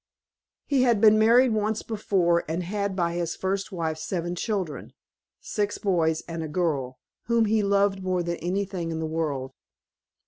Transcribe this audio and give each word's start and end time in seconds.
He 0.65 0.81
had 0.81 0.99
been 0.99 1.19
married 1.19 1.53
once 1.53 1.83
before, 1.83 2.43
and 2.47 2.63
had 2.63 2.95
by 2.95 3.13
his 3.13 3.35
first 3.35 3.71
wife 3.71 3.99
seven 3.99 4.33
children, 4.33 4.93
six 5.39 5.77
boys 5.77 6.23
and 6.27 6.41
a 6.41 6.47
girl, 6.47 6.97
whom 7.25 7.45
he 7.45 7.61
loved 7.61 8.01
more 8.01 8.23
than 8.23 8.37
anything 8.37 8.89
in 8.89 8.97
the 8.99 9.05
world. 9.05 9.51